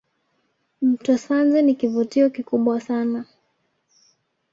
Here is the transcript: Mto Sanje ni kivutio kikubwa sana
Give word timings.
Mto 0.81 1.17
Sanje 1.17 1.61
ni 1.61 1.75
kivutio 1.75 2.29
kikubwa 2.29 2.81
sana 2.81 3.25